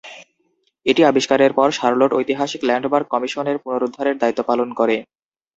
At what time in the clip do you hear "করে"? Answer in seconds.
4.79-4.95